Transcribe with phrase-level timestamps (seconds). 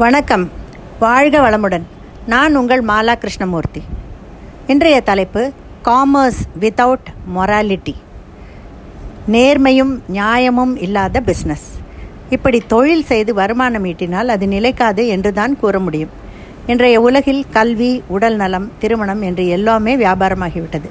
[0.00, 0.50] வணக்கம்.
[1.00, 1.82] வாழ்க வளமுடன்.
[2.26, 3.82] நான் உங்கள் மாலா கிருஷ்ணமூர்த்தி.
[4.66, 5.52] இன்றைய தலைப்பு
[5.84, 7.94] காமர்ஸ் வித்தவுட் மொராலிட்டி
[9.32, 11.66] நேர்மையும் நியாயமும் இல்லாத பிஸ்னஸ்
[12.30, 16.10] இப்படி தொழில் செய்து வருமானம் ஈட்டினால் அது நிலைக்காது என்று தான் கூற முடியும்.
[16.66, 20.90] இன்றைய உலகில் கல்வி உடல் நலம் திருமணம் என்று எல்லாமே வியாபாரமாகிவிட்டது.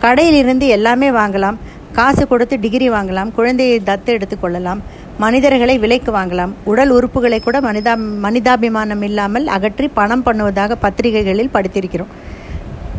[0.00, 1.56] கடையிலிருந்து எல்லாமே வாங்கலாம்.
[1.92, 3.32] காசு கொடுத்து டிகிரி வாங்கலாம்.
[3.32, 4.78] குழந்தையை தத்து எடுத்துக்கொள்ளலாம்
[5.22, 6.52] மனிதர்களை விலைக்கு வாங்கலாம்.
[6.70, 7.92] உடல் உறுப்புகளை கூட மனிதா
[8.24, 12.10] மனிதாபிமானம் இல்லாமல் அகற்றி பணம் பண்ணுவதாக பத்திரிகைகளில் படித்திருக்கிறோம்.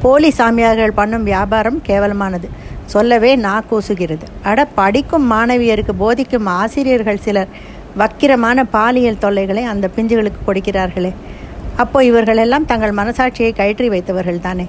[0.02, 2.48] போலி சாமியார்கள் பண்ணும் வியாபாரம் கேவலமானது.
[2.94, 4.26] சொல்லவே நா கூசுகிறது.
[4.50, 7.54] அட படிக்கும் மாணவியருக்கு போதிக்கும் ஆசிரியர்கள் சிலர்
[8.02, 11.12] வக்கிரமான பாலியல் தொல்லைகளை அந்த பிஞ்சுகளுக்கு கொடுக்கிறார்களே.
[11.84, 14.66] அப்போ இவர்களெல்லாம் தங்கள் மனசாட்சியை கயிற்றி வைத்தவர்கள் தானே.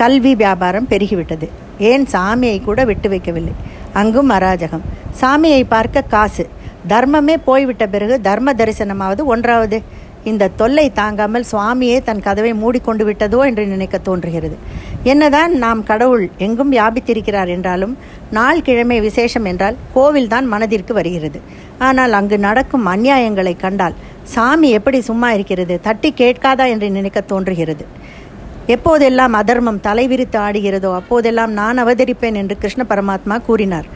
[0.00, 1.46] கல்வி வியாபாரம் பெருகிவிட்டது.
[1.90, 3.54] ஏன் சாமியை கூட விட்டு வைக்கவில்லை?
[4.00, 4.84] அங்கும் அராஜகம்.
[5.20, 6.44] சாமியை பார்க்க காசு.
[6.88, 9.78] தர்மமே போய்விட்ட பிறகு தர்ம தரிசனமாவது ஒன்றாவது.
[10.30, 14.56] இந்த தொல்லை தாங்காமல் சுவாமியே தன் கதவை மூடிக்கொண்டு விட்டதோ என்று நினைக்க தோன்றுகிறது.
[15.12, 17.94] என்னதான் நாம் கடவுள் எங்கும் வியாபித்திருக்கிறார் என்றாலும்
[18.30, 21.40] நாள் கிழமை விசேஷம் என்றால் கோவில்தான் மனதிற்கு வருகிறது.
[21.78, 23.96] ஆனால் அங்கு நடக்கும் அந்நியாயங்களை கண்டால்
[24.34, 27.86] சாமி எப்படி சும்மா இருக்கிறது தட்டி கேட்காதா என்று நினைக்க தோன்றுகிறது.
[28.74, 33.88] எப்போதெல்லாம் அதர்மம் தலைவிரித்து ஆடுகிறதோ அப்போதெல்லாம் நான் அவதரிப்பேன் என்று கிருஷ்ண பரமாத்மா கூறினார்.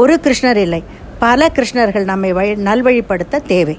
[0.00, 0.80] ஒரு கிருஷ்ணர் இல்லை
[1.24, 3.76] பல கிருஷ்ணர்கள் நம்மை வழி நல்வழிப்படுத்த தேவை.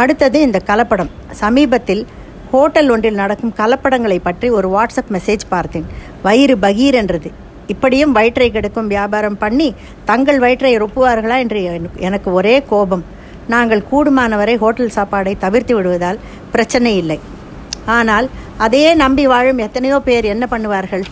[0.00, 1.10] அடுத்தது இந்த கலப்படம்.
[1.42, 2.02] சமீபத்தில்
[2.52, 5.86] ஹோட்டல் ஒன்றில் நடக்கும் கலப்படங்களை பற்றி ஒரு வாட்ஸ்அப் மெசேஜ் பார்த்தேன்.
[6.26, 7.30] வயிறு பகீர் என்றது.
[7.72, 9.68] இப்படியும் வயிற்றை கெடுக்கும் வியாபாரம் பண்ணி
[10.10, 11.60] தங்கள் வயிற்றை ரொப்புவார்களா என்று
[12.08, 13.04] எனக்கு ஒரே கோபம்.
[13.54, 16.22] நாங்கள் கூடுமானவரை ஹோட்டல் சாப்பாடை தவிர்த்து விடுவதால்
[16.54, 17.18] பிரச்சனை இல்லை.
[17.98, 18.26] ஆனால்
[18.64, 21.04] அதையே நம்பி வாழும் எத்தனையோ பேர் என்ன பண்ணுவார்கள்?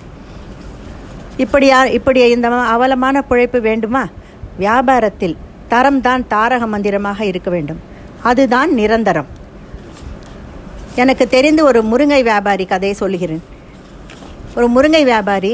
[1.44, 4.05] இப்படியா இப்படி இந்த அவலமான பிழைப்பு வேண்டுமா?
[4.64, 5.36] வியாபாரத்தில்
[5.73, 7.81] தரம்தான் தாரக மந்திரமாக இருக்க வேண்டும்.
[8.31, 9.29] அதுதான் நிரந்தரம்.
[11.03, 13.43] எனக்கு தெரிந்து ஒரு முருங்கை வியாபாரி கதையை சொல்கிறேன்
[14.56, 15.53] ஒரு முருங்கை வியாபாரி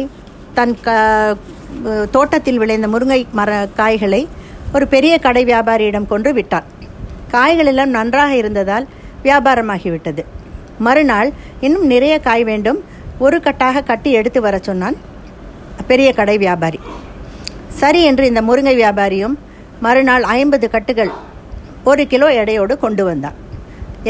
[0.57, 0.91] தன் க
[2.15, 4.23] தோட்டத்தில் விளைந்த முருங்கை மர காய்களை
[4.75, 6.67] ஒரு பெரிய கடை வியாபாரியிடம் கொண்டு விட்டார்
[7.35, 8.87] காய்கள் எல்லாம் நன்றாக இருந்ததால்
[9.27, 10.23] வியாபாரமாகிவிட்டது.
[10.87, 11.31] மறுநாள்
[11.67, 12.81] இன்னும் நிறைய காய் வேண்டும்
[13.25, 14.97] ஒரு கட்டாக கட்டி எடுத்து வர சொன்னான்
[15.91, 16.81] பெரிய கடை வியாபாரி.
[17.81, 19.37] சரி என்று இந்த முருங்கை வியாபாரியும்
[19.85, 21.11] மறுநாள் ஐம்பது கட்டுகள்
[21.91, 23.37] ஒரு கிலோ எடையோடு கொண்டு வந்தான்.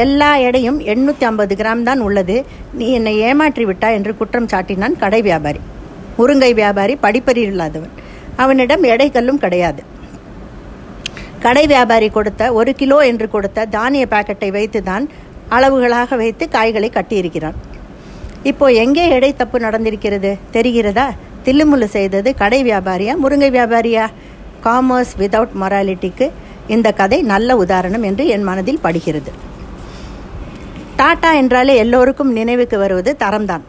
[0.04, 2.36] எல்லா எடையும் எண்ணூற்றி ஐம்பது கிராம் தான் உள்ளது.
[2.78, 5.60] நீ என்னை ஏமாற்றி விட்டா என்று குற்றம் சாட்டினான் கடை வியாபாரி.
[6.18, 7.92] முருங்கை வியாபாரி படிப்பறிவு இல்லாதவன்.
[8.42, 9.82] அவனிடம் எடைக்கல்லும் கிடையாது.
[11.44, 15.04] கடை வியாபாரி கொடுத்த ஒரு கிலோ என்று கொடுத்த தானிய பாக்கெட்டை வைத்து தான்
[15.56, 17.58] அளவுகளாக வைத்து காய்களை கட்டியிருக்கிறான்.
[18.50, 20.30] இப்போ எங்கே எடை தப்பு நடந்திருக்கிறது?
[20.56, 21.06] தெரிகிறதா?
[21.46, 24.06] தில்லுமுள்ளு செய்தது கடை வியாபாரியா முருங்கை வியாபாரியா?
[24.66, 26.26] காமர்ஸ் விதவுட் மொராலிட்டிக்கு
[26.74, 29.32] இந்த கதை நல்ல உதாரணம் என்று என் மனதில் படுகிறது.
[31.00, 33.64] டாடா என்றாலே எல்லோருக்கும் நினைவுக்கு வருவது தரம்தான்.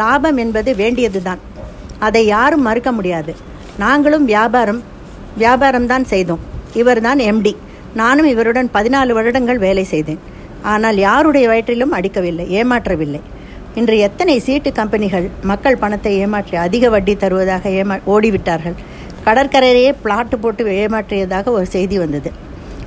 [0.00, 1.40] லாபம் என்பது வேண்டியதுதான்.
[2.06, 3.32] அதை யாரும் மறுக்க முடியாது.
[3.82, 4.80] நாங்களும் வியாபாரம்
[5.42, 6.42] வியாபாரம்தான் செய்தோம்.
[6.80, 7.52] இவர்தான் எம்டி
[8.00, 10.20] நானும் இவருடன் பதினாலு வருடங்கள் வேலை செய்தேன்.
[10.72, 13.20] ஆனால் யாருடைய வயிற்றிலும் அடிக்கவில்லை ஏமாற்றவில்லை.
[13.80, 18.76] இன்று எத்தனை சீட்டு கம்பெனிகள் மக்கள் பணத்தை ஏமாற்றி அதிக வட்டி தருவதாக ஏமா ஓடிவிட்டார்கள்.
[19.26, 22.32] கடற்கரையே பிளாட்டு போட்டு ஏமாற்றியதாக ஒரு செய்தி வந்தது.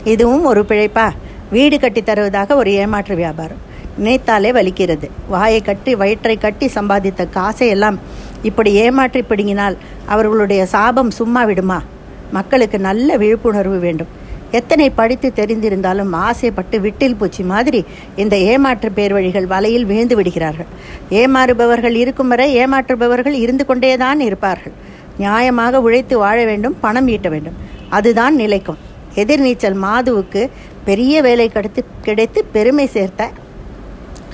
[0.04, 1.10] இதுவும் ஒரு பிழைப்பா?
[1.50, 3.62] வீடு கட்டி தருவதாக ஒரு ஏமாற்று வியாபாரம்.
[3.98, 5.10] நினைத்தாலே வலிக்கிறது.
[5.28, 8.00] வாயை கட்டி வயிற்றை கட்டி சம்பாதித்த காசை எல்லாம்
[8.42, 11.84] இப்படி ஏமாற்றி பிடுங்கினால் அவர்களுடைய சாபம் சும்மா விடுமா?
[12.32, 14.08] மக்களுக்கு நல்ல விழிப்புணர்வு வேண்டும்.
[14.52, 17.86] எத்தனை படித்து தெரிந்திருந்தாலும் ஆசைப்பட்டு விட்டில் பூச்சி மாதிரி
[18.16, 20.70] இந்த ஏமாற்று பேர் வழிகள் வலையில் விழுந்து விடுகிறார்கள்.
[21.10, 24.76] ஏமாறுபவர்கள் இருக்கும் வரை ஏமாற்றுபவர்கள் இருந்து கொண்டேதான் இருப்பார்கள்.
[25.18, 27.58] நியாயமாக உழைத்து வாழ வேண்டும் பணம் ஈட்ட வேண்டும்.
[27.90, 28.78] அதுதான் நிலைக்கும்.
[29.16, 30.50] எதிர்நீச்சல் மாதுவுக்கு
[30.86, 33.30] பெரிய வேலை கிடைத்து கிடைத்து பெருமை சேர்த்த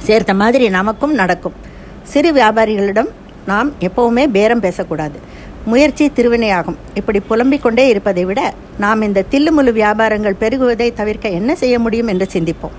[0.08, 1.54] சேர்த்த மாதிரி நமக்கும் நடக்கும்.
[2.04, 3.10] சிறு வியாபாரிகளிடம்
[3.46, 5.20] நாம் எப்பவுமே பேரம் பேசக்கூடாது.
[5.66, 6.78] முயற்சி திருவினையாகும்.
[6.94, 12.28] இப்படி புலம்பிக் கொண்டே இருப்பதை விட நாம் இந்த தில்லுமுழு வியாபாரங்கள் பெருகுவதை தவிர்க்க என்ன செய்ய முடியும் என்று
[12.34, 12.76] சிந்திப்போம்.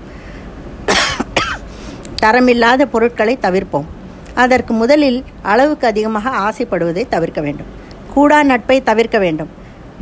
[2.21, 3.87] தரமில்லாத பொருட்களை தவிர்ப்போம்.
[4.33, 7.71] அதற்கு முதலில் அளவுக்கு அதிகமாக ஆசைப்படுவதை தவிர்க்க வேண்டும்.
[8.13, 9.49] கூடா நட்பை தவிர்க்க வேண்டும்.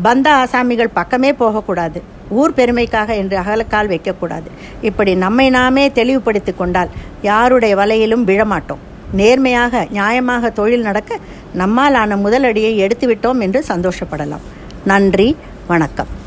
[0.03, 2.01] பந்த ஆசாமிகள் பக்கமே போகக்கூடாது.
[2.29, 4.49] ஊர் பெருமைக்காக என்று அகலக்கால் வைக்கக்கூடாது.
[4.81, 6.89] இப்படி நம்மை நாமே தெளிவுபடுத்தி கொண்டால்
[7.21, 8.81] யாருடைய வலையிலும் விழமாட்டோம்.
[9.11, 11.19] நேர்மையாக நியாயமாக தொழில் நடக்க
[11.53, 14.47] நம்மால் ஆன முதலடியை எடுத்துவிட்டோம் என்று சந்தோஷப்படலாம்.
[14.85, 15.37] நன்றி
[15.67, 16.19] வணக்கம்.